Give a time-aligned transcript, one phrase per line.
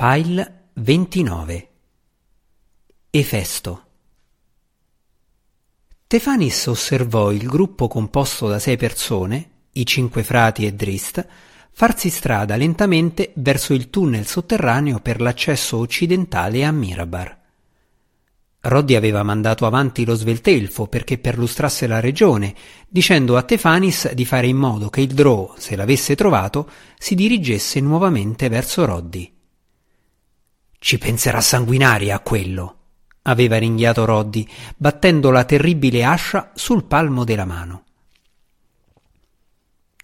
[0.00, 1.68] File 29
[3.10, 3.82] Efesto
[6.06, 11.26] Tefanis osservò il gruppo composto da sei persone, i cinque frati e Drist,
[11.72, 17.36] farsi strada lentamente verso il tunnel sotterraneo per l'accesso occidentale a Mirabar.
[18.60, 22.54] Roddy aveva mandato avanti lo sveltelfo perché perlustrasse la regione,
[22.88, 27.80] dicendo a Tefanis di fare in modo che il Drow, se l'avesse trovato, si dirigesse
[27.80, 29.32] nuovamente verso Roddy.
[30.78, 32.76] Ci penserà sanguinaria a quello,
[33.22, 34.46] aveva ringhiato Roddy,
[34.76, 37.82] battendo la terribile ascia sul palmo della mano.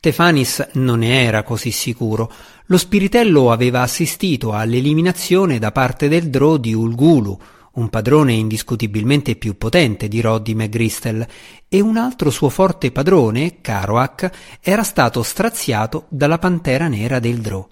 [0.00, 2.30] Tefanis non ne era così sicuro.
[2.66, 7.40] Lo spiritello aveva assistito all'eliminazione da parte del Drò di Ulgulu,
[7.74, 11.26] un padrone indiscutibilmente più potente di Roddy McGristel,
[11.68, 17.66] e un altro suo forte padrone, Karoak, era stato straziato dalla pantera nera del Drò.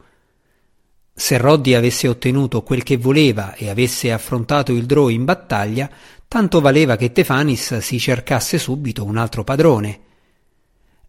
[1.22, 5.88] Se Roddy avesse ottenuto quel che voleva e avesse affrontato il Drow in battaglia,
[6.26, 10.00] tanto valeva che Tefanis si cercasse subito un altro padrone.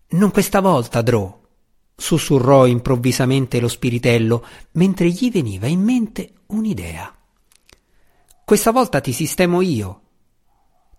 [0.09, 1.39] Non questa volta, Drow,
[1.95, 7.11] sussurrò improvvisamente lo spiritello, mentre gli veniva in mente un'idea.
[8.45, 10.01] Questa volta ti sistemo io.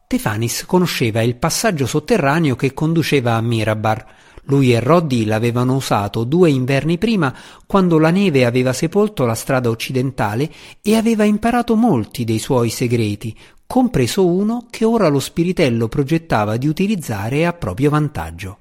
[0.08, 4.06] Tefanis conosceva il passaggio sotterraneo che conduceva a Mirabar,
[4.46, 7.34] lui e Roddy l'avevano usato due inverni prima,
[7.66, 10.50] quando la neve aveva sepolto la strada occidentale
[10.82, 16.68] e aveva imparato molti dei suoi segreti, compreso uno che ora lo spiritello progettava di
[16.68, 18.58] utilizzare a proprio vantaggio.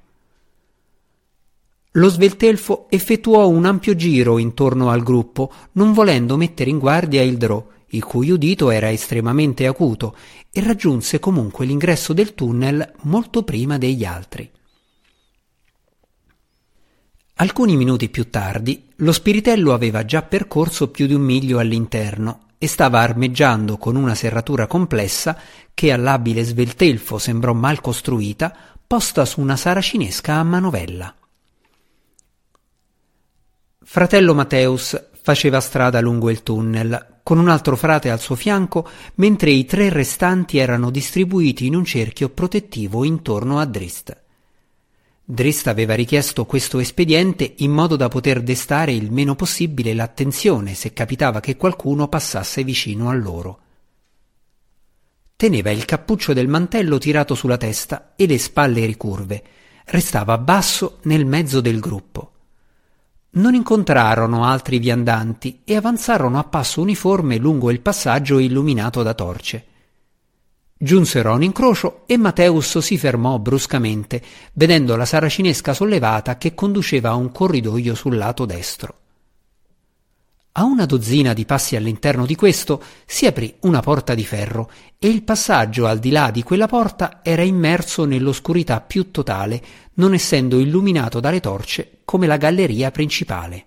[1.96, 7.36] Lo sveltelfo effettuò un ampio giro intorno al gruppo, non volendo mettere in guardia il
[7.36, 10.16] Drò, il cui udito era estremamente acuto,
[10.50, 14.50] e raggiunse comunque l'ingresso del tunnel molto prima degli altri.
[17.36, 22.68] Alcuni minuti più tardi, lo spiritello aveva già percorso più di un miglio all'interno e
[22.68, 25.36] stava armeggiando con una serratura complessa
[25.74, 28.54] che all'abile sveltelfo sembrò mal costruita,
[28.86, 31.12] posta su una saracinesca a manovella.
[33.82, 39.50] Fratello Mateus faceva strada lungo il tunnel, con un altro frate al suo fianco, mentre
[39.50, 44.22] i tre restanti erano distribuiti in un cerchio protettivo intorno a Drist.
[45.26, 50.92] Drist aveva richiesto questo espediente in modo da poter destare il meno possibile l'attenzione se
[50.92, 53.58] capitava che qualcuno passasse vicino a loro.
[55.34, 59.42] Teneva il cappuccio del mantello tirato sulla testa e le spalle ricurve.
[59.86, 62.32] Restava basso nel mezzo del gruppo.
[63.30, 69.64] Non incontrarono altri viandanti e avanzarono a passo uniforme lungo il passaggio illuminato da torce.
[70.84, 74.22] Giunsero a un incrocio e Mateus si fermò bruscamente,
[74.52, 78.98] vedendo la saracinesca sollevata che conduceva a un corridoio sul lato destro.
[80.52, 85.08] A una dozzina di passi all'interno di questo si aprì una porta di ferro e
[85.08, 89.62] il passaggio al di là di quella porta era immerso nell'oscurità più totale,
[89.94, 93.66] non essendo illuminato dalle torce come la galleria principale.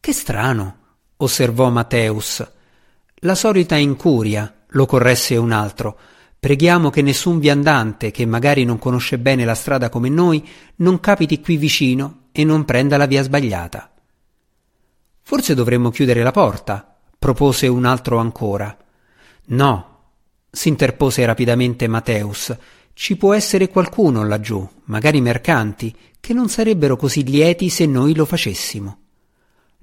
[0.00, 0.76] Che strano,
[1.18, 2.44] osservò Mateus.
[3.18, 5.98] La solita incuria, lo corresse un altro.
[6.38, 10.46] Preghiamo che nessun viandante, che magari non conosce bene la strada come noi,
[10.76, 13.90] non capiti qui vicino e non prenda la via sbagliata.
[15.22, 18.76] Forse dovremmo chiudere la porta, propose un altro ancora.
[19.46, 20.00] No,
[20.50, 22.54] s'interpose rapidamente Mateus.
[22.92, 28.24] Ci può essere qualcuno laggiù, magari mercanti, che non sarebbero così lieti se noi lo
[28.24, 28.98] facessimo.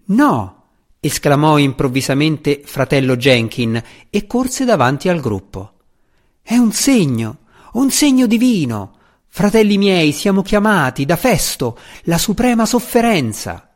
[0.05, 0.60] No,
[1.03, 3.81] esclamò improvvisamente fratello Jenkin
[4.11, 5.73] e corse davanti al gruppo.
[6.43, 7.39] È un segno,
[7.73, 8.97] un segno divino.
[9.27, 13.67] Fratelli miei, siamo chiamati da Festo, la suprema sofferenza.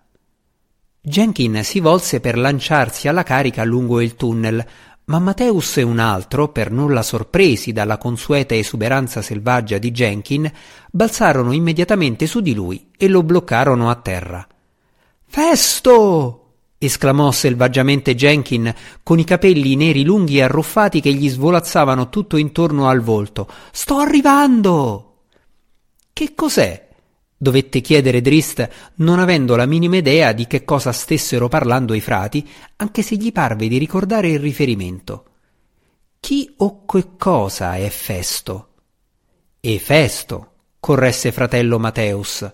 [1.01, 4.63] Jenkin si volse per lanciarsi alla carica lungo il tunnel,
[5.05, 10.51] ma Mateus e un altro, per nulla sorpresi dalla consueta esuberanza selvaggia di Jenkin,
[10.91, 14.47] balzarono immediatamente su di lui e lo bloccarono a terra.
[15.25, 16.44] Festo!
[16.85, 18.73] Esclamò selvaggiamente Jenkin
[19.03, 23.47] con i capelli neri lunghi e arruffati che gli svolazzavano tutto intorno al volto.
[23.71, 25.23] Sto arrivando.
[26.13, 26.85] Che cos'è?
[27.37, 32.47] dovette chiedere Drist, non avendo la minima idea di che cosa stessero parlando i frati,
[32.77, 35.25] anche se gli parve di ricordare il riferimento.
[36.19, 38.69] Chi o che cosa è Festo?
[39.59, 42.51] E Festo, corresse fratello Mateus.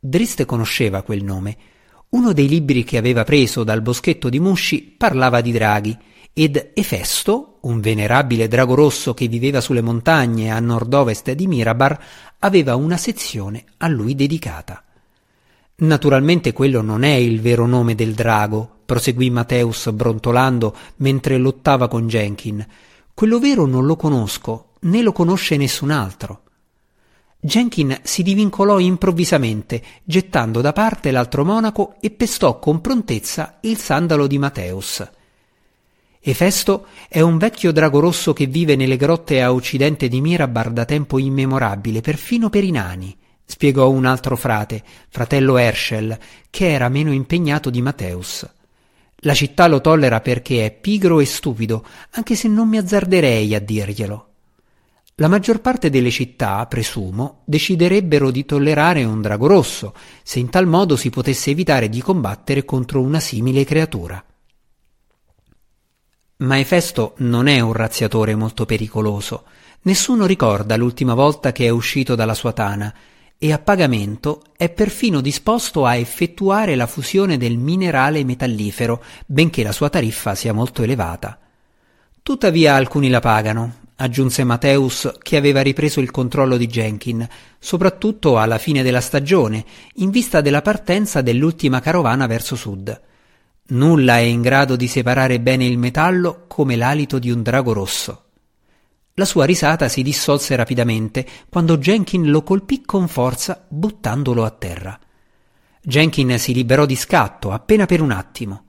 [0.00, 1.56] Drist conosceva quel nome
[2.14, 5.96] uno dei libri che aveva preso dal boschetto di Musci parlava di draghi
[6.32, 11.98] ed Efesto, un venerabile drago rosso che viveva sulle montagne a nord-ovest di Mirabar,
[12.38, 14.84] aveva una sezione a lui dedicata.
[15.76, 22.06] Naturalmente quello non è il vero nome del drago, proseguì Mateus brontolando mentre lottava con
[22.06, 22.64] Jenkin.
[23.12, 26.43] Quello vero non lo conosco, né lo conosce nessun altro.
[27.46, 34.26] Jenkin si divincolò improvvisamente, gettando da parte l'altro monaco e pestò con prontezza il sandalo
[34.26, 35.06] di Mateus.
[36.20, 40.86] Efesto è un vecchio drago rosso che vive nelle grotte a occidente di Mirabar da
[40.86, 43.14] tempo immemorabile, perfino per i nani,
[43.44, 46.18] spiegò un altro frate, fratello Herschel,
[46.48, 48.48] che era meno impegnato di Mateus.
[49.16, 53.60] La città lo tollera perché è pigro e stupido, anche se non mi azzarderei a
[53.60, 54.28] dirglielo.
[55.18, 59.94] La maggior parte delle città, presumo, deciderebbero di tollerare un drago rosso,
[60.24, 64.24] se in tal modo si potesse evitare di combattere contro una simile creatura.
[66.38, 69.44] Ma Efesto non è un razziatore molto pericoloso.
[69.82, 72.92] Nessuno ricorda l'ultima volta che è uscito dalla sua tana
[73.38, 79.72] e a pagamento è perfino disposto a effettuare la fusione del minerale metallifero, benché la
[79.72, 81.38] sua tariffa sia molto elevata.
[82.20, 87.26] Tuttavia alcuni la pagano, aggiunse Mateus che aveva ripreso il controllo di Jenkin,
[87.58, 89.64] soprattutto alla fine della stagione,
[89.94, 93.00] in vista della partenza dell'ultima carovana verso sud.
[93.66, 98.24] Nulla è in grado di separare bene il metallo come l'alito di un drago rosso.
[99.14, 104.98] La sua risata si dissolse rapidamente quando Jenkin lo colpì con forza buttandolo a terra.
[105.80, 108.64] Jenkin si liberò di scatto appena per un attimo.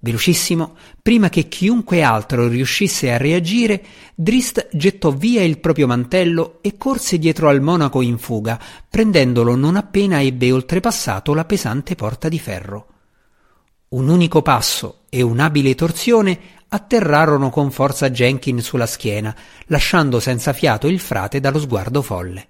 [0.00, 3.84] Velocissimo, prima che chiunque altro riuscisse a reagire,
[4.14, 9.74] Drist gettò via il proprio mantello e corse dietro al monaco in fuga, prendendolo non
[9.74, 12.86] appena ebbe oltrepassato la pesante porta di ferro.
[13.88, 19.34] Un unico passo e un'abile torsione atterrarono con forza Jenkin sulla schiena,
[19.66, 22.48] lasciando senza fiato il frate dallo sguardo folle.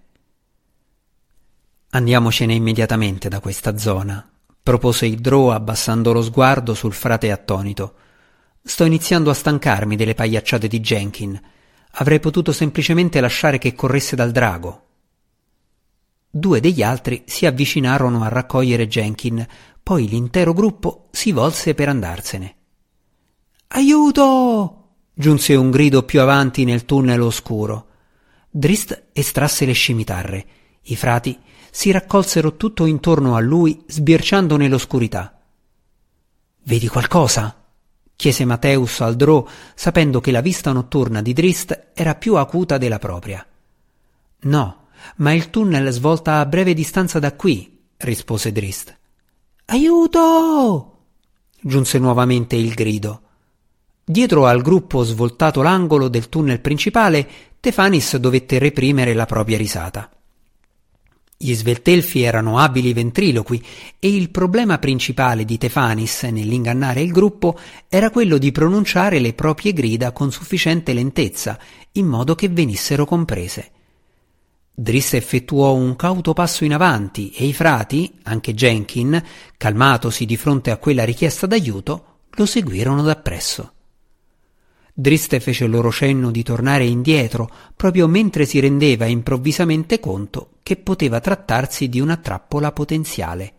[1.91, 4.29] Andiamocene immediatamente da questa zona,
[4.69, 7.95] propose il Drow abbassando lo sguardo sul frate attonito.
[8.63, 11.41] Sto iniziando a stancarmi delle pagliacciate di Jenkin.
[11.93, 14.83] Avrei potuto semplicemente lasciare che corresse dal drago.
[16.29, 19.47] Due degli altri si avvicinarono a raccogliere Jenkin,
[19.83, 22.57] poi l'intero gruppo si volse per andarsene.
[23.69, 24.89] Aiuto!
[25.15, 27.87] giunse un grido più avanti nel tunnel oscuro.
[28.51, 30.47] Drist estrasse le scimitarre.
[30.83, 31.39] I frati
[31.71, 35.41] si raccolsero tutto intorno a lui, sbirciando nell'oscurità.
[36.65, 37.65] Vedi qualcosa?
[38.19, 42.99] chiese Mateus al Drò, sapendo che la vista notturna di Drist era più acuta della
[42.99, 43.47] propria.
[44.41, 44.87] No,
[45.17, 48.97] ma il tunnel svolta a breve distanza da qui, rispose Drist.
[49.67, 50.97] Aiuto!
[51.61, 53.23] giunse nuovamente il grido.
[54.05, 57.29] Dietro al gruppo svoltato l'angolo del tunnel principale,
[57.61, 60.11] Tefanis dovette reprimere la propria risata.
[61.41, 63.65] Gli sveltelfi erano abili ventriloqui
[64.01, 67.57] e il problema principale di Tefanis nell'ingannare il gruppo
[67.89, 71.57] era quello di pronunciare le proprie grida con sufficiente lentezza,
[71.93, 73.71] in modo che venissero comprese.
[74.75, 79.23] Driss effettuò un cauto passo in avanti e i frati, anche Jenkin,
[79.57, 83.75] calmatosi di fronte a quella richiesta d'aiuto, lo seguirono dappresso.
[85.01, 91.21] Driste fece loro cenno di tornare indietro proprio mentre si rendeva improvvisamente conto che poteva
[91.21, 93.53] trattarsi di una trappola potenziale.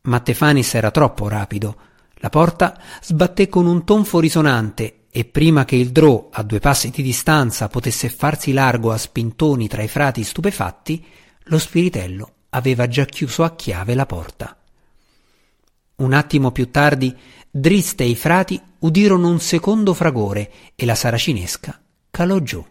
[0.00, 1.76] Ma Tefanis era troppo rapido.
[2.14, 6.90] La porta sbatté con un tonfo risonante e prima che il drò a due passi
[6.90, 11.06] di distanza potesse farsi largo a spintoni tra i frati stupefatti,
[11.44, 14.56] lo spiritello aveva già chiuso a chiave la porta.
[15.98, 17.16] Un attimo più tardi
[17.58, 22.62] Driste e i frati udirono un secondo fragore e la saracinesca calò giù.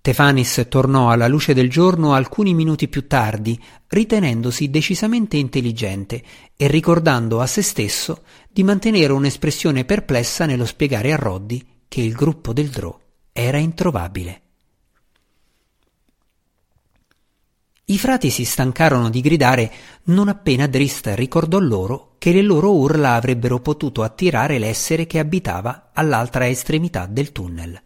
[0.00, 6.22] Tefanis tornò alla luce del giorno alcuni minuti più tardi, ritenendosi decisamente intelligente
[6.56, 12.12] e ricordando a se stesso di mantenere un'espressione perplessa nello spiegare a Roddy che il
[12.12, 12.96] gruppo del Drò
[13.32, 14.42] era introvabile.
[17.90, 19.72] I frati si stancarono di gridare
[20.04, 25.90] non appena Drist ricordò loro che le loro urla avrebbero potuto attirare l'essere che abitava
[25.92, 27.82] all'altra estremità del tunnel.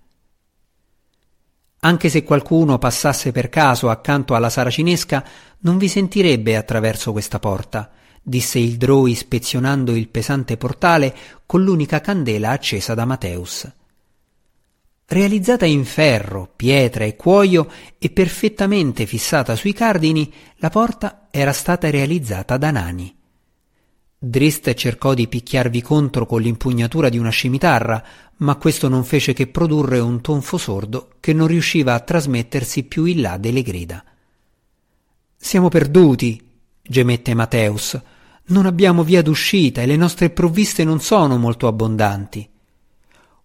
[1.80, 5.24] Anche se qualcuno passasse per caso accanto alla saracinesca,
[5.60, 7.90] non vi sentirebbe attraverso questa porta,
[8.22, 13.70] disse il Drow ispezionando il pesante portale con l'unica candela accesa da Mateus.
[15.06, 21.90] Realizzata in ferro, pietra e cuoio e perfettamente fissata sui cardini, la porta era stata
[21.90, 23.14] realizzata da nani.
[24.18, 28.02] Drist cercò di picchiarvi contro con l'impugnatura di una scimitarra,
[28.38, 33.04] ma questo non fece che produrre un tonfo sordo che non riusciva a trasmettersi più
[33.04, 34.02] in là delle grida.
[35.36, 36.42] Siamo perduti,
[36.80, 38.00] gemette Mateus.
[38.46, 42.48] Non abbiamo via d'uscita e le nostre provviste non sono molto abbondanti.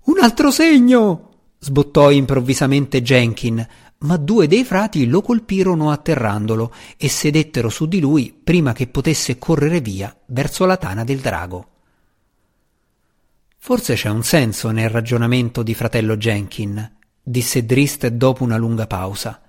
[0.03, 1.28] Un altro segno!
[1.59, 3.67] Sbottò improvvisamente Jenkin,
[3.99, 9.37] ma due dei frati lo colpirono atterrandolo e sedettero su di lui prima che potesse
[9.37, 11.67] correre via verso la tana del drago.
[13.57, 19.41] Forse c'è un senso nel ragionamento di fratello Jenkin, disse Drist dopo una lunga pausa.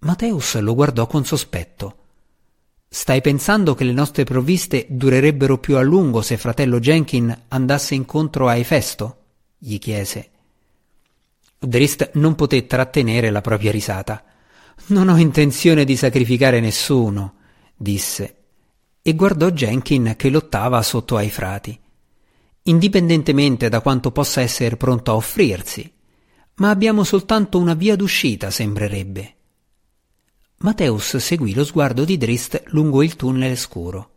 [0.00, 1.96] Mateus lo guardò con sospetto.
[2.88, 8.46] Stai pensando che le nostre provviste durerebbero più a lungo se fratello Jenkin andasse incontro
[8.46, 9.16] a Efesto?
[9.58, 10.30] gli chiese.
[11.58, 14.24] Drist non poté trattenere la propria risata.
[14.86, 17.34] Non ho intenzione di sacrificare nessuno,
[17.76, 18.36] disse,
[19.02, 21.78] e guardò Jenkin che lottava sotto ai frati.
[22.62, 25.90] Indipendentemente da quanto possa essere pronto a offrirsi,
[26.56, 29.34] ma abbiamo soltanto una via d'uscita, sembrerebbe.
[30.58, 34.10] Mateus seguì lo sguardo di Drist lungo il tunnel scuro.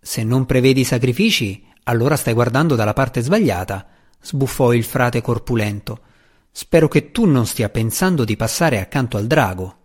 [0.00, 3.86] Se non prevedi sacrifici, allora stai guardando dalla parte sbagliata,
[4.20, 6.00] sbuffò il frate corpulento.
[6.56, 9.76] Spero che tu non stia pensando di passare accanto al drago.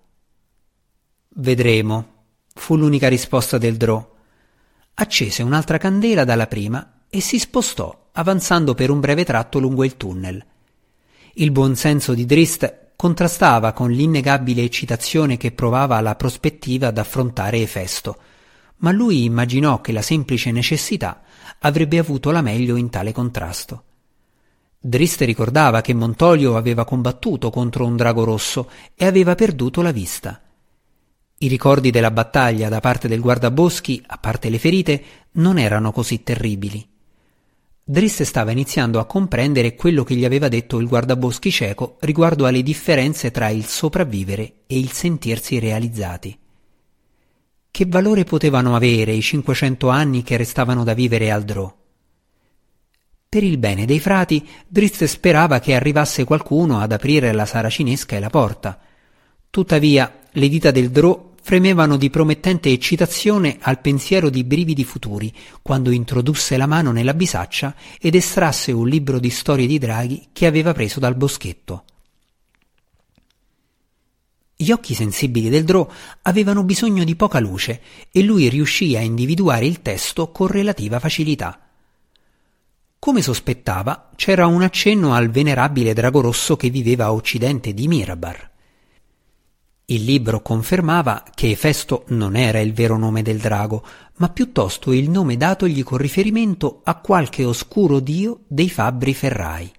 [1.30, 2.14] Vedremo,
[2.54, 4.08] fu l'unica risposta del Drò.
[4.94, 9.98] Accese un'altra candela dalla prima e si spostò, avanzando per un breve tratto lungo il
[9.98, 10.46] tunnel.
[11.34, 18.16] Il buon senso di Drist contrastava con l'innegabile eccitazione che provava alla prospettiva d'affrontare Efesto,
[18.78, 21.24] ma lui immaginò che la semplice necessità
[21.62, 23.86] avrebbe avuto la meglio in tale contrasto.
[24.82, 30.42] Driste ricordava che Montolio aveva combattuto contro un drago rosso e aveva perduto la vista.
[31.40, 36.24] I ricordi della battaglia da parte del guardaboschi, a parte le ferite, non erano così
[36.24, 36.88] terribili.
[37.84, 42.64] Driste stava iniziando a comprendere quello che gli aveva detto il guardaboschi cieco riguardo alle
[42.64, 46.38] differenze tra il sopravvivere e il sentirsi realizzati.
[47.70, 51.79] Che valore potevano avere i cinquecento anni che restavano da vivere al Drò?
[53.30, 58.20] Per il bene dei frati, Drizzt sperava che arrivasse qualcuno ad aprire la saracinesca e
[58.20, 58.80] la porta.
[59.52, 65.32] Tuttavia, le dita del Drò fremevano di promettente eccitazione al pensiero di brividi futuri,
[65.62, 70.48] quando introdusse la mano nella bisaccia ed estrasse un libro di storie di draghi che
[70.48, 71.84] aveva preso dal boschetto.
[74.56, 75.88] Gli occhi sensibili del Drò
[76.24, 77.80] avevano bisogno di poca luce
[78.12, 81.69] e lui riuscì a individuare il testo con relativa facilità.
[83.00, 88.52] Come sospettava, c'era un accenno al venerabile drago rosso che viveva a occidente di Mirabar.
[89.86, 93.86] Il libro confermava che Efesto non era il vero nome del drago,
[94.18, 99.72] ma piuttosto il nome datogli con riferimento a qualche oscuro dio dei fabbri ferrai.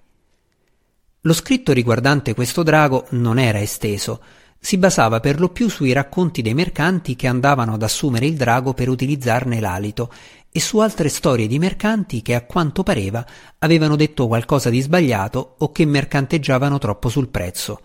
[1.21, 4.19] Lo scritto riguardante questo drago non era esteso,
[4.63, 8.75] si basava per lo più sui racconti dei mercanti che andavano ad assumere il drago
[8.75, 10.13] per utilizzarne l'alito
[10.51, 13.25] e su altre storie di mercanti che a quanto pareva
[13.57, 17.81] avevano detto qualcosa di sbagliato o che mercanteggiavano troppo sul prezzo.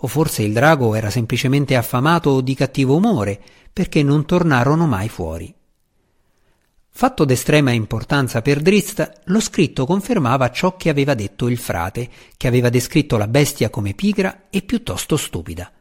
[0.00, 3.40] O forse il drago era semplicemente affamato o di cattivo umore,
[3.72, 5.52] perché non tornarono mai fuori.
[6.90, 12.48] Fatto d'estrema importanza per Drist, lo scritto confermava ciò che aveva detto il frate, che
[12.48, 15.72] aveva descritto la bestia come pigra e piuttosto stupida.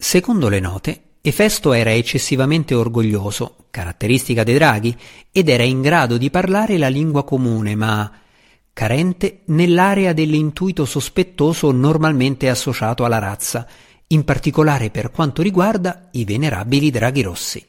[0.00, 4.96] Secondo le note, Efesto era eccessivamente orgoglioso, caratteristica dei draghi,
[5.32, 8.10] ed era in grado di parlare la lingua comune, ma
[8.72, 13.66] carente nell'area dell'intuito sospettoso normalmente associato alla razza,
[14.06, 17.66] in particolare per quanto riguarda i venerabili draghi rossi.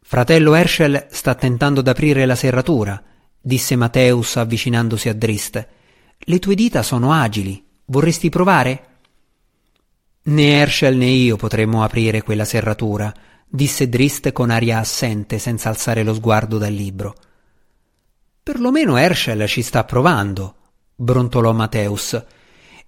[0.00, 3.02] Fratello Herschel sta tentando d'aprire la serratura,
[3.40, 5.68] disse Mateus avvicinandosi a Drist.
[6.16, 7.62] Le tue dita sono agili.
[7.86, 8.91] Vorresti provare?
[10.24, 13.12] Né Herschel né io potremmo aprire quella serratura,
[13.48, 17.14] disse Drist con aria assente senza alzare lo sguardo dal libro.
[18.40, 20.54] Perlomeno Herschel ci sta provando,
[20.94, 22.24] brontolò Mateus,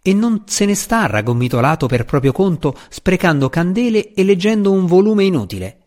[0.01, 5.25] e non se ne sta raggomitolato per proprio conto, sprecando candele e leggendo un volume
[5.25, 5.79] inutile.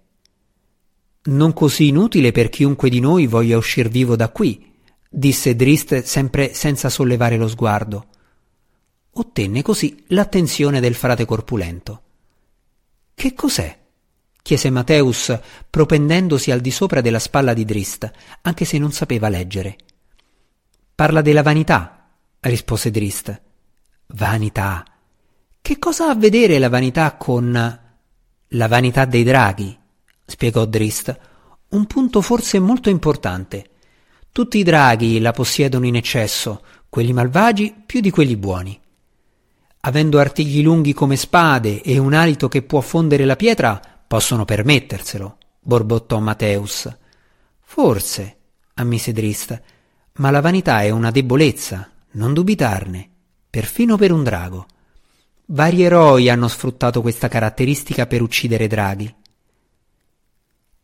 [1.28, 4.70] Non così inutile per chiunque di noi voglia uscir vivo da qui,
[5.10, 8.08] disse Drist sempre senza sollevare lo sguardo
[9.20, 12.02] ottenne così l'attenzione del frate corpulento.
[13.14, 13.86] Che cos'è?
[14.42, 15.38] chiese Mateus,
[15.70, 18.10] propendendosi al di sopra della spalla di Drist,
[18.44, 19.76] anche se non sapeva leggere.
[20.96, 22.08] Parla della vanità,
[22.40, 23.42] rispose Drist.
[24.08, 24.86] Vanità.
[25.60, 27.52] Che cosa ha a vedere la vanità con
[28.48, 29.78] la vanità dei draghi?
[30.26, 31.20] spiegò Drist.
[31.70, 33.72] Un punto forse molto importante.
[34.32, 38.80] Tutti i draghi la possiedono in eccesso, quelli malvagi più di quelli buoni.
[39.82, 45.38] Avendo artigli lunghi come spade e un alito che può fondere la pietra, possono permetterselo,
[45.60, 46.90] borbottò Mateus.
[47.60, 48.38] Forse,
[48.76, 49.62] ammise Drist,
[50.14, 53.10] ma la vanità è una debolezza, non dubitarne,
[53.50, 54.66] perfino per un drago.
[55.48, 59.14] Vari eroi hanno sfruttato questa caratteristica per uccidere draghi.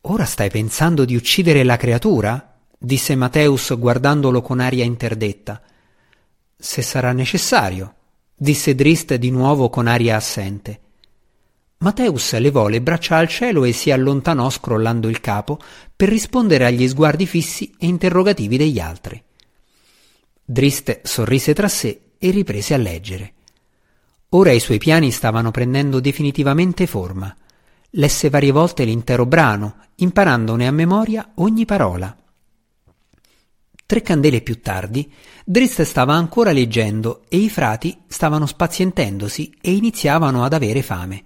[0.01, 2.59] Ora stai pensando di uccidere la creatura?
[2.77, 5.61] disse Mateus guardandolo con aria interdetta.
[6.57, 7.95] Se sarà necessario,
[8.43, 10.81] disse Drist di nuovo con aria assente.
[11.77, 15.59] Mateus levò le braccia al cielo e si allontanò scrollando il capo
[15.95, 19.21] per rispondere agli sguardi fissi e interrogativi degli altri.
[20.43, 23.33] Drist sorrise tra sé e riprese a leggere.
[24.29, 27.33] Ora i suoi piani stavano prendendo definitivamente forma.
[27.91, 32.13] Lesse varie volte l'intero brano, imparandone a memoria ogni parola.
[33.93, 35.07] Tre candele più tardi,
[35.45, 41.23] Drist stava ancora leggendo e i frati stavano spazientendosi e iniziavano ad avere fame.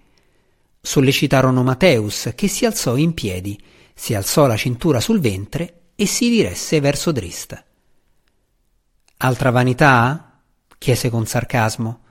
[0.82, 3.58] Sollecitarono Mateus, che si alzò in piedi,
[3.94, 7.64] si alzò la cintura sul ventre e si diresse verso Drist.
[9.16, 10.42] Altra vanità?
[10.78, 12.02] chiese con sarcasmo.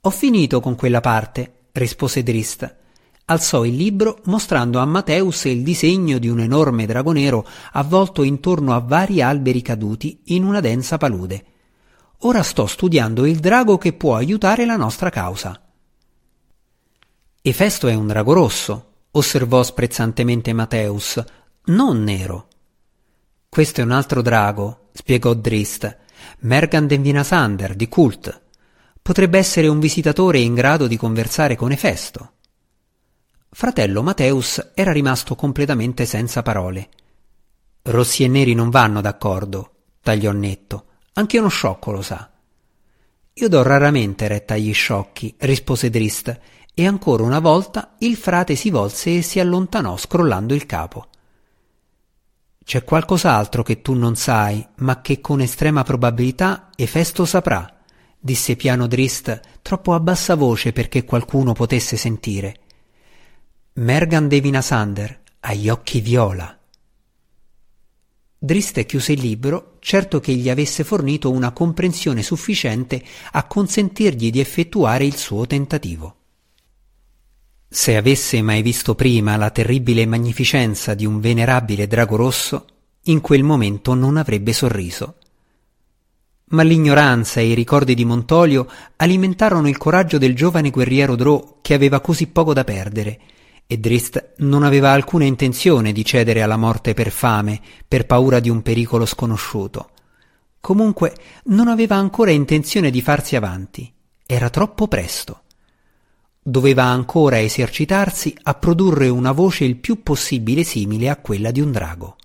[0.00, 2.78] Ho finito con quella parte, rispose Drist
[3.30, 8.74] alzò il libro mostrando a Mateus il disegno di un enorme drago nero avvolto intorno
[8.74, 11.44] a vari alberi caduti in una densa palude.
[12.22, 15.58] Ora sto studiando il drago che può aiutare la nostra causa.
[17.40, 21.22] Efesto è un drago rosso, osservò sprezzantemente Mateus,
[21.66, 22.48] non nero.
[23.48, 25.96] Questo è un altro drago, spiegò Drist,
[26.40, 28.42] Mergan Vinasander di Kult.
[29.00, 32.32] Potrebbe essere un visitatore in grado di conversare con Efesto.
[33.52, 36.88] Fratello Mateus era rimasto completamente senza parole.
[37.82, 40.84] Rossi e neri non vanno d'accordo, tagliò netto.
[41.14, 42.30] Anche uno sciocco lo sa.
[43.32, 46.38] Io do raramente retta agli sciocchi, rispose Drist,
[46.72, 51.08] e ancora una volta il frate si volse e si allontanò scrollando il capo.
[52.64, 57.78] C'è qualcos'altro che tu non sai, ma che con estrema probabilità Efesto saprà,
[58.16, 62.59] disse piano Drist, troppo a bassa voce perché qualcuno potesse sentire.
[63.74, 66.58] Mergan Devina Sander ha gli occhi viola.
[68.36, 74.40] Driste chiuse il libro, certo che gli avesse fornito una comprensione sufficiente a consentirgli di
[74.40, 76.16] effettuare il suo tentativo.
[77.68, 82.66] Se avesse mai visto prima la terribile magnificenza di un venerabile drago rosso,
[83.04, 85.14] in quel momento non avrebbe sorriso.
[86.46, 91.74] Ma l'ignoranza e i ricordi di Montolio alimentarono il coraggio del giovane guerriero Drò che
[91.74, 93.20] aveva così poco da perdere
[93.72, 98.48] e Drist non aveva alcuna intenzione di cedere alla morte per fame, per paura di
[98.48, 99.90] un pericolo sconosciuto.
[100.58, 103.88] Comunque non aveva ancora intenzione di farsi avanti.
[104.26, 105.42] Era troppo presto.
[106.42, 111.70] Doveva ancora esercitarsi a produrre una voce il più possibile simile a quella di un
[111.70, 112.16] drago.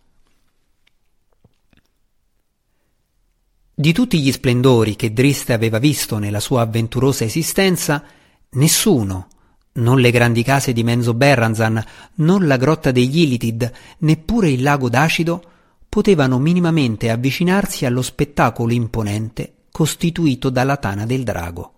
[3.71, 8.03] Di tutti gli splendori che Drist aveva visto nella sua avventurosa esistenza,
[8.49, 9.27] nessuno,
[9.75, 11.83] non le grandi case di Menzo Berranzan,
[12.15, 15.43] non la grotta degli Ilitid, neppure il lago d'acido
[15.89, 21.73] potevano minimamente avvicinarsi allo spettacolo imponente costituito dalla tana del drago.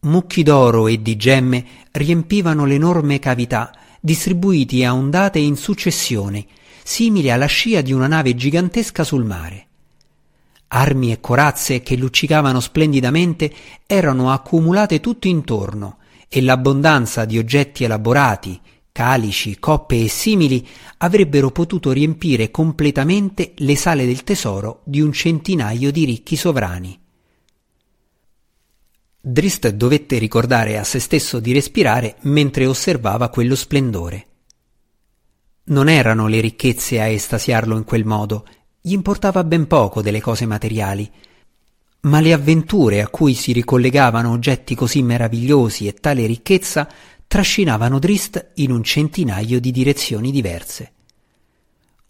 [0.00, 6.46] Mucchi d'oro e di gemme riempivano l'enorme cavità, distribuiti a ondate in successione,
[6.82, 9.66] simili alla scia di una nave gigantesca sul mare.
[10.68, 13.52] Armi e corazze che luccicavano splendidamente
[13.86, 15.98] erano accumulate tutto intorno,
[16.32, 18.60] e l'abbondanza di oggetti elaborati,
[18.92, 20.64] calici, coppe e simili
[20.98, 26.96] avrebbero potuto riempire completamente le sale del tesoro di un centinaio di ricchi sovrani.
[29.20, 34.26] Drist dovette ricordare a se stesso di respirare mentre osservava quello splendore.
[35.64, 38.46] Non erano le ricchezze a estasiarlo in quel modo,
[38.80, 41.10] gli importava ben poco delle cose materiali,
[42.02, 46.88] ma le avventure a cui si ricollegavano oggetti così meravigliosi e tale ricchezza
[47.26, 50.92] trascinavano Drist in un centinaio di direzioni diverse.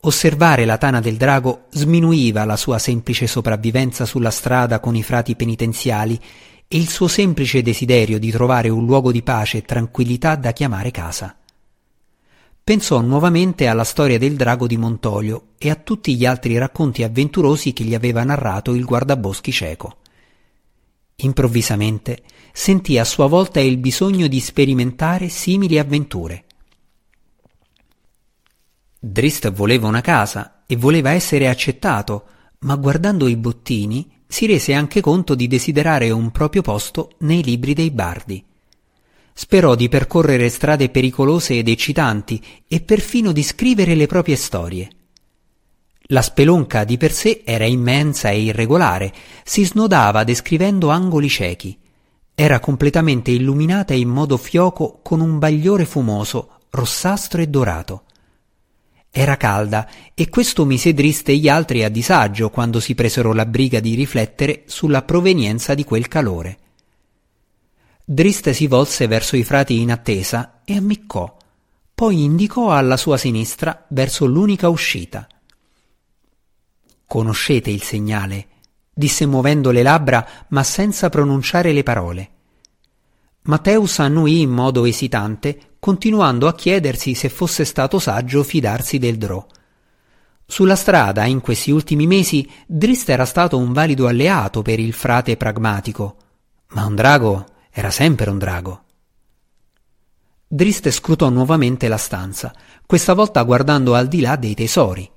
[0.02, 5.36] Osservare la tana del drago sminuiva la sua semplice sopravvivenza sulla strada con i frati
[5.36, 6.18] penitenziali
[6.68, 10.90] e il suo semplice desiderio di trovare un luogo di pace e tranquillità da chiamare
[10.90, 11.34] casa
[12.70, 17.72] pensò nuovamente alla storia del drago di Montolio e a tutti gli altri racconti avventurosi
[17.72, 19.96] che gli aveva narrato il guardaboschi cieco.
[21.16, 26.44] Improvvisamente sentì a sua volta il bisogno di sperimentare simili avventure.
[29.00, 32.24] Drist voleva una casa e voleva essere accettato,
[32.60, 37.74] ma guardando i bottini si rese anche conto di desiderare un proprio posto nei libri
[37.74, 38.44] dei bardi.
[39.42, 44.90] Sperò di percorrere strade pericolose ed eccitanti e perfino di scrivere le proprie storie.
[46.08, 49.10] La spelonca di per sé era immensa e irregolare,
[49.42, 51.74] si snodava descrivendo angoli ciechi.
[52.34, 58.02] Era completamente illuminata in modo fioco con un bagliore fumoso, rossastro e dorato.
[59.10, 63.46] Era calda e questo mise Driste e gli altri a disagio quando si presero la
[63.46, 66.58] briga di riflettere sulla provenienza di quel calore.
[68.12, 71.36] Driste si volse verso i frati in attesa e ammiccò,
[71.94, 75.28] poi indicò alla sua sinistra verso l'unica uscita.
[77.06, 78.48] Conoscete il segnale,
[78.92, 82.30] disse muovendo le labbra ma senza pronunciare le parole.
[83.42, 89.46] Matteus annuì in modo esitante, continuando a chiedersi se fosse stato saggio fidarsi del Drò.
[90.44, 95.36] Sulla strada, in questi ultimi mesi, Drist era stato un valido alleato per il frate
[95.36, 96.16] pragmatico,
[96.70, 98.82] ma un drago era sempre un drago.
[100.46, 102.52] Drist scrutò nuovamente la stanza,
[102.84, 105.08] questa volta guardando al di là dei tesori.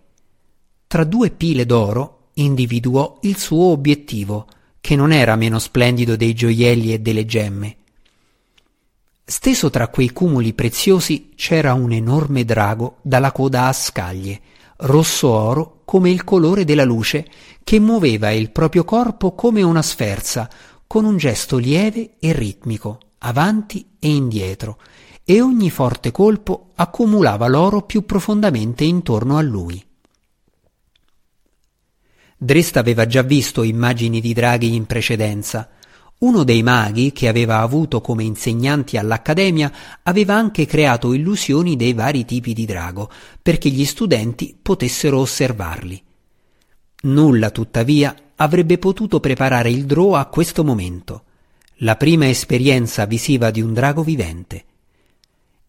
[0.85, 4.47] Tra due pile d'oro individuò il suo obiettivo,
[4.79, 7.77] che non era meno splendido dei gioielli e delle gemme.
[9.25, 14.41] Steso tra quei cumuli preziosi c'era un enorme drago dalla coda a scaglie,
[14.77, 17.25] rosso oro come il colore della luce,
[17.63, 20.49] che muoveva il proprio corpo come una sferza,
[20.93, 24.77] con un gesto lieve e ritmico, avanti e indietro,
[25.23, 29.84] e ogni forte colpo accumulava l'oro più profondamente intorno a lui.
[32.38, 35.67] Dresta aveva già visto immagini di draghi in precedenza.
[36.19, 42.23] Uno dei maghi, che aveva avuto come insegnanti all'Accademia, aveva anche creato illusioni dei vari
[42.23, 43.10] tipi di drago,
[43.41, 46.02] perché gli studenti potessero osservarli.
[47.05, 51.23] Nulla, tuttavia, avrebbe potuto preparare il Drò a questo momento,
[51.77, 54.65] la prima esperienza visiva di un drago vivente.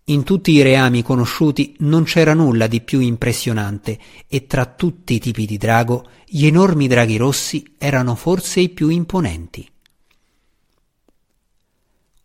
[0.05, 5.19] In tutti i reami conosciuti non c'era nulla di più impressionante e tra tutti i
[5.19, 9.69] tipi di drago gli enormi draghi rossi erano forse i più imponenti.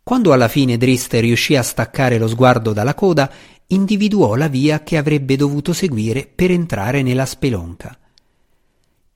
[0.04, 3.28] Quando alla fine Driste riuscì a staccare lo sguardo dalla coda,
[3.68, 7.99] individuò la via che avrebbe dovuto seguire per entrare nella spelonca.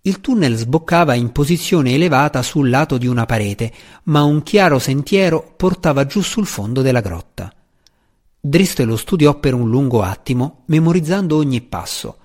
[0.07, 3.73] Il tunnel sboccava in posizione elevata sul lato di una parete,
[4.05, 7.51] ma un chiaro sentiero portava giù sul fondo della grotta.
[8.39, 12.19] Driste lo studiò per un lungo attimo, memorizzando ogni passo.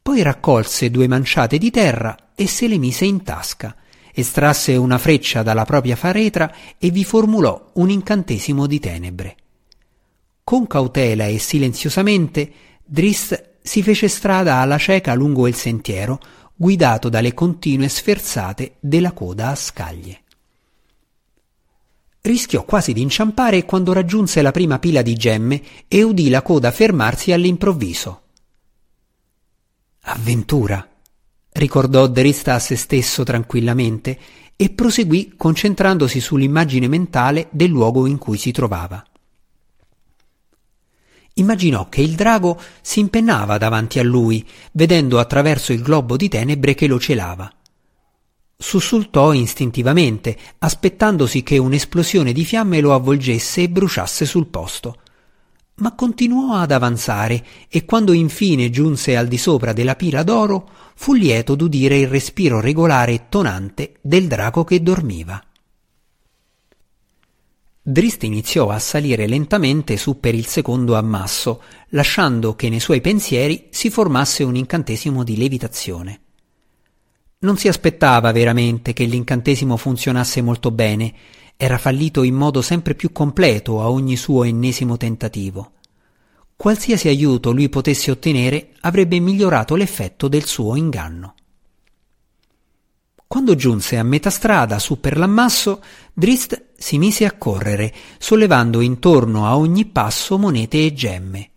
[0.00, 3.74] Poi raccolse due manciate di terra e se le mise in tasca,
[4.14, 9.36] estrasse una freccia dalla propria faretra e vi formulò un incantesimo di tenebre.
[10.44, 12.52] Con cautela e silenziosamente,
[12.84, 16.20] Drist si fece strada alla cieca lungo il sentiero,
[16.56, 20.22] guidato dalle continue sferzate della coda a scaglie.
[22.22, 26.72] Rischiò quasi di inciampare quando raggiunse la prima pila di gemme e udì la coda
[26.72, 28.22] fermarsi all'improvviso.
[30.00, 30.88] Avventura,
[31.52, 34.18] ricordò Derista a se stesso tranquillamente
[34.56, 39.04] e proseguì concentrandosi sull'immagine mentale del luogo in cui si trovava.
[41.38, 46.74] Immaginò che il drago si impennava davanti a lui, vedendo attraverso il globo di tenebre
[46.74, 47.52] che lo celava.
[48.56, 55.00] Sussultò istintivamente, aspettandosi che un'esplosione di fiamme lo avvolgesse e bruciasse sul posto.
[55.76, 61.12] Ma continuò ad avanzare e quando infine giunse al di sopra della pila d'oro, fu
[61.12, 65.45] lieto d'udire il respiro regolare e tonante del drago che dormiva.
[67.88, 73.68] Drist iniziò a salire lentamente su per il secondo ammasso, lasciando che nei suoi pensieri
[73.70, 76.20] si formasse un incantesimo di levitazione.
[77.38, 81.14] Non si aspettava veramente che l'incantesimo funzionasse molto bene,
[81.56, 85.74] era fallito in modo sempre più completo a ogni suo ennesimo tentativo.
[86.56, 91.34] Qualsiasi aiuto lui potesse ottenere avrebbe migliorato l'effetto del suo inganno.
[93.28, 95.80] Quando giunse a metà strada su per l'ammasso,
[96.12, 101.50] Drist si mise a correre, sollevando intorno a ogni passo monete e gemme.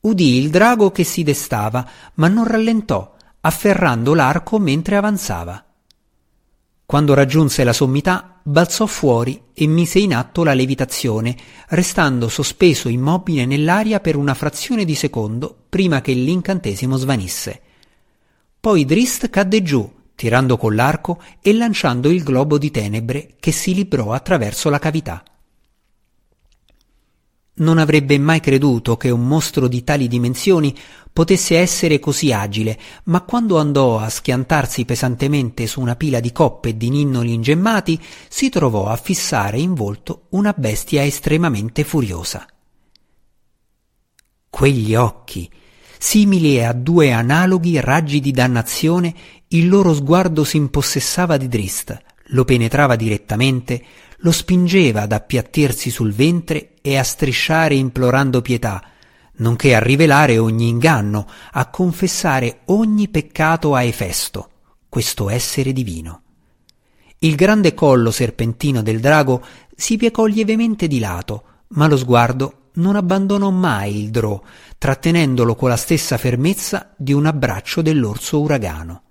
[0.00, 5.64] Udì il drago che si destava, ma non rallentò, afferrando l'arco mentre avanzava.
[6.86, 11.36] Quando raggiunse la sommità, balzò fuori e mise in atto la levitazione,
[11.68, 17.60] restando sospeso immobile nell'aria per una frazione di secondo prima che l'incantesimo svanisse.
[18.58, 23.72] Poi Drist cadde giù, tirando con l'arco e lanciando il globo di tenebre che si
[23.72, 25.22] librò attraverso la cavità.
[27.58, 30.76] non avrebbe mai creduto che un mostro di tali dimensioni
[31.12, 36.70] potesse essere così agile, ma quando andò a schiantarsi pesantemente su una pila di coppe
[36.70, 42.46] e di ninnoli ingemmati, si trovò a fissare in volto una bestia estremamente furiosa.
[44.48, 45.50] Quegli occhi,
[45.98, 49.14] simili a due analoghi raggi di dannazione,
[49.48, 53.82] il loro sguardo si impossessava di Drist, lo penetrava direttamente,
[54.18, 58.82] lo spingeva ad appiattirsi sul ventre e a strisciare implorando pietà,
[59.36, 64.50] nonché a rivelare ogni inganno, a confessare ogni peccato a Efesto,
[64.88, 66.22] questo essere divino.
[67.20, 72.96] Il grande collo serpentino del drago si piegò lievemente di lato, ma lo sguardo non
[72.96, 74.40] abbandonò mai il drò,
[74.76, 79.02] trattenendolo con la stessa fermezza di un abbraccio dell'orso uragano.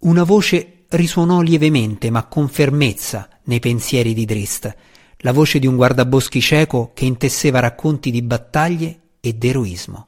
[0.00, 4.76] Una voce risuonò lievemente ma con fermezza nei pensieri di Drist,
[5.18, 10.06] la voce di un guardaboschi cieco che intesseva racconti di battaglie e d'eroismo.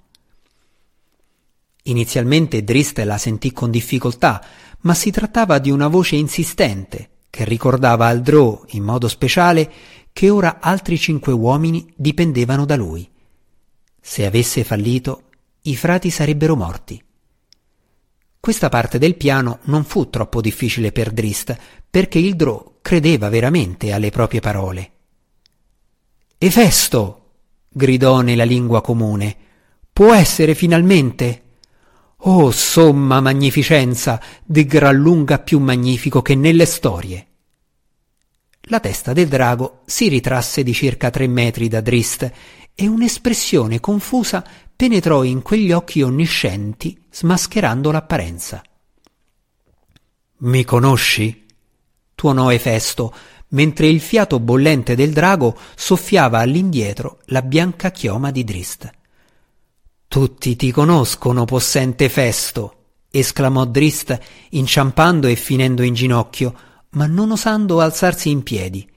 [1.85, 4.45] Inizialmente Drist la sentì con difficoltà,
[4.81, 9.71] ma si trattava di una voce insistente che ricordava al Drow in modo speciale
[10.15, 13.11] che ora altri cinque uomini dipendevano da lui.
[14.01, 15.25] Se avesse fallito,
[15.63, 17.03] i frati sarebbero morti.
[18.39, 21.59] Questa parte del piano non fu troppo difficile per Drist,
[21.91, 24.93] perché il Drow credeva veramente alle proprie parole.
[26.39, 27.31] Efesto!
[27.69, 29.37] gridò nella lingua comune.
[29.93, 31.43] Può essere finalmente?
[32.19, 37.27] Oh somma magnificenza, di gran lunga più magnifico che nelle storie.
[38.69, 42.31] La testa del drago si ritrasse di circa tre metri da Drist
[42.75, 44.43] e un'espressione confusa
[44.75, 48.63] penetrò in quegli occhi onniscienti, smascherando l'apparenza.
[50.39, 51.45] Mi conosci?
[52.15, 53.15] tuonò Efesto,
[53.49, 58.91] mentre il fiato bollente del drago soffiava all'indietro la bianca chioma di Drist.
[60.09, 64.19] Tutti ti conoscono, possente Festo, esclamò Drist,
[64.51, 66.55] inciampando e finendo in ginocchio,
[66.95, 68.89] ma non osando alzarsi in piedi.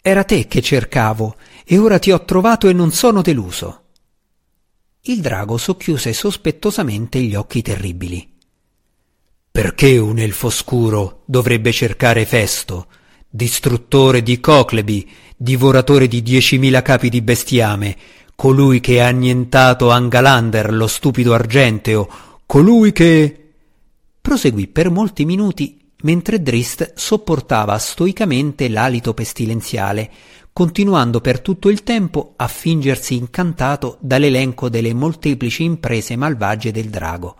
[0.00, 3.82] Era te che cercavo, e ora ti ho trovato e non sono deluso.
[5.02, 8.32] Il drago socchiuse sospettosamente gli occhi terribili.
[9.50, 12.86] Perché un elfo scuro dovrebbe cercare Festo?
[13.34, 17.96] distruttore di Coclebi, divoratore di diecimila capi di bestiame,
[18.36, 22.08] colui che ha annientato Angalander, lo stupido argenteo,
[22.46, 23.40] colui che...
[24.20, 30.10] Proseguì per molti minuti mentre Drist sopportava stoicamente l'alito pestilenziale,
[30.52, 37.36] continuando per tutto il tempo a fingersi incantato dall'elenco delle molteplici imprese malvagie del drago.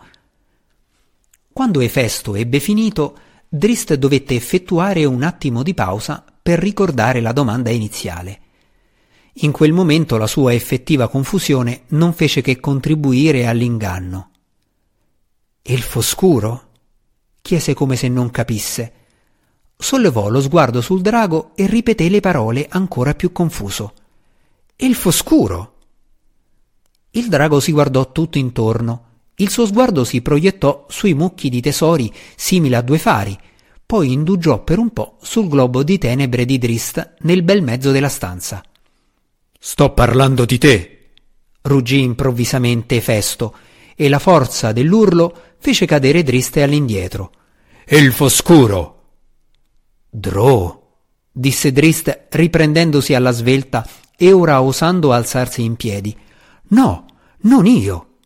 [1.53, 7.69] Quando Efesto ebbe finito, Drist dovette effettuare un attimo di pausa per ricordare la domanda
[7.69, 8.39] iniziale.
[9.39, 14.31] In quel momento la sua effettiva confusione non fece che contribuire all'inganno.
[15.61, 16.64] Elfo scuro?
[17.45, 18.93] Chiese come se non capisse.
[19.77, 23.93] Sollevò lo sguardo sul drago e ripeté le parole ancora più confuso.
[24.75, 25.73] Elfo scuro!
[27.11, 29.05] Il drago si guardò tutto intorno
[29.37, 33.37] il suo sguardo si proiettò sui mucchi di tesori simili a due fari,
[33.85, 38.07] poi indugiò per un po' sul globo di tenebre di Drist nel bel mezzo della
[38.07, 38.63] stanza.
[39.59, 40.91] Sto parlando di te!
[41.63, 43.55] ruggì improvvisamente Festo,
[43.93, 47.31] e la forza dell'urlo fece cadere Driste all'indietro.
[47.85, 49.03] Elfo scuro!
[50.09, 50.83] Drò!
[51.31, 53.85] disse Drist riprendendosi alla svelta
[54.17, 56.15] e ora osando alzarsi in piedi.
[56.69, 57.05] No,
[57.41, 58.17] non io!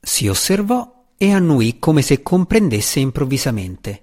[0.00, 4.02] Si osservò e annuì come se comprendesse improvvisamente.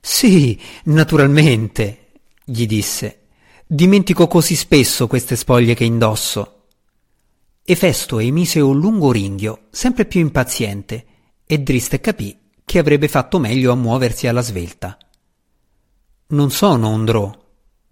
[0.00, 2.12] Sì, naturalmente,
[2.44, 3.20] gli disse.
[3.66, 6.55] Dimentico così spesso queste spoglie che indosso.
[7.68, 11.06] Efesto emise un lungo ringhio, sempre più impaziente,
[11.44, 14.96] e Driste capì che avrebbe fatto meglio a muoversi alla svelta.
[16.28, 17.36] Non sono un drò,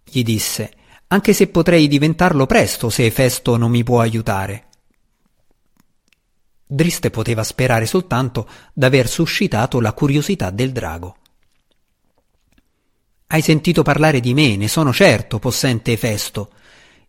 [0.05, 0.73] gli disse,
[1.09, 4.69] anche se potrei diventarlo presto se Efesto non mi può aiutare.
[6.65, 11.17] Driste poteva sperare soltanto d'aver suscitato la curiosità del drago.
[13.27, 16.53] Hai sentito parlare di me, ne sono certo, possente Efesto.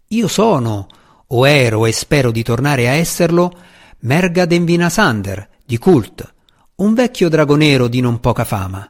[0.08, 0.88] Io sono,
[1.28, 3.52] o ero e spero di tornare a esserlo,
[4.00, 6.34] Merga Denvinasander, di Cult,
[6.76, 8.90] un vecchio drago nero di non poca fama.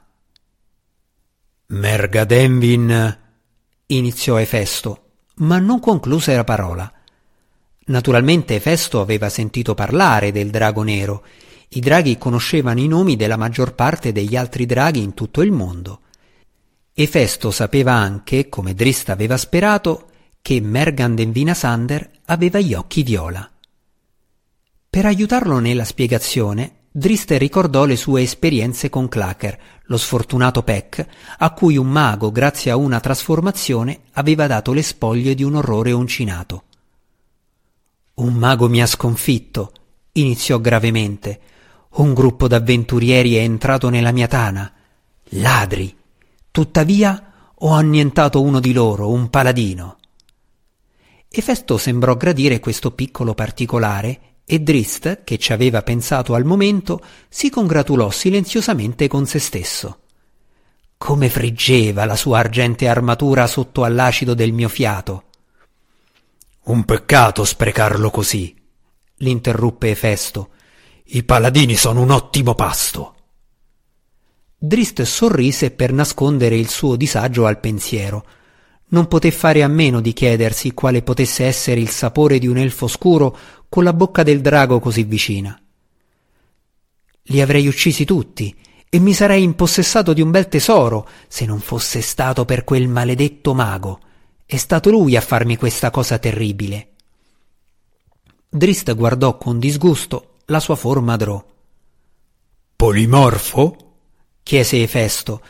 [1.67, 3.17] Merga Denvin,
[3.87, 5.01] iniziò Efesto,
[5.35, 6.91] ma non concluse la parola.
[7.87, 11.23] Naturalmente Festo aveva sentito parlare del drago nero.
[11.69, 16.01] I draghi conoscevano i nomi della maggior parte degli altri draghi in tutto il mondo.
[16.93, 20.09] E Festo sapeva anche, come Drist aveva sperato,
[20.45, 23.49] che Mergan Vinasander aveva gli occhi viola.
[24.87, 31.03] Per aiutarlo nella spiegazione, Drist ricordò le sue esperienze con Clacker, lo sfortunato Peck,
[31.39, 35.93] a cui un mago, grazie a una trasformazione, aveva dato le spoglie di un orrore
[35.93, 36.65] uncinato.
[38.13, 39.71] Un mago mi ha sconfitto,
[40.11, 41.39] iniziò gravemente.
[41.93, 44.71] Un gruppo d'avventurieri è entrato nella mia tana.
[45.29, 45.97] Ladri.
[46.51, 49.97] Tuttavia ho annientato uno di loro, un paladino.
[51.37, 57.49] Efesto sembrò gradire questo piccolo particolare e Drist, che ci aveva pensato al momento, si
[57.49, 59.99] congratulò silenziosamente con se stesso.
[60.97, 65.23] Come friggeva la sua argente armatura sotto all'acido del mio fiato.
[66.67, 68.55] Un peccato sprecarlo così,
[69.17, 70.51] l'interruppe Efesto.
[71.07, 73.15] I paladini sono un ottimo pasto.
[74.57, 78.25] Drist sorrise per nascondere il suo disagio al pensiero
[78.95, 82.87] non poté fare a meno di chiedersi quale potesse essere il sapore di un elfo
[82.87, 85.59] scuro con la bocca del drago così vicina.
[87.23, 88.55] Li avrei uccisi tutti
[88.87, 93.53] e mi sarei impossessato di un bel tesoro se non fosse stato per quel maledetto
[93.53, 93.99] mago.
[94.45, 96.91] È stato lui a farmi questa cosa terribile.
[98.47, 101.43] Drist guardò con disgusto la sua forma drò.
[102.77, 103.75] Polimorfo?
[104.41, 105.41] chiese Efesto,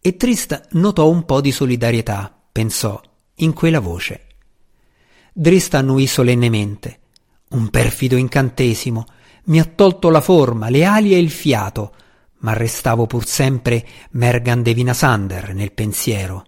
[0.00, 3.00] e Trist notò un po' di solidarietà pensò,
[3.38, 4.26] in quella voce.
[5.32, 7.00] Drist annuì solennemente.
[7.48, 9.06] Un perfido incantesimo.
[9.46, 11.96] Mi ha tolto la forma, le ali e il fiato,
[12.38, 16.46] ma restavo pur sempre Mergan de Vinasander nel pensiero.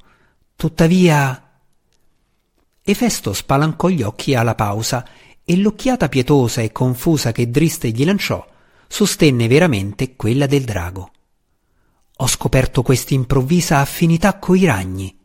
[0.55, 1.59] Tuttavia.
[2.85, 5.05] Efesto spalancò gli occhi alla pausa
[5.45, 8.47] e l'occhiata pietosa e confusa che Drist gli lanciò
[8.87, 11.11] sostenne veramente quella del drago.
[12.19, 15.25] Ho scoperto questa improvvisa affinità coi ragni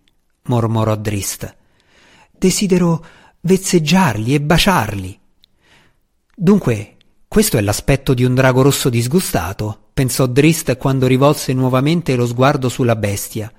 [0.52, 1.56] mormorò Drist.
[2.30, 3.06] Desidero
[3.40, 5.20] vezzeggiarli e baciarli.
[6.36, 12.26] Dunque, questo è l'aspetto di un drago rosso disgustato, pensò Drist quando rivolse nuovamente lo
[12.26, 13.52] sguardo sulla bestia.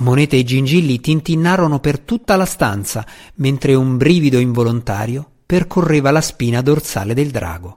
[0.00, 6.60] Monete e gingilli tintinnarono per tutta la stanza, mentre un brivido involontario percorreva la spina
[6.60, 7.76] dorsale del drago.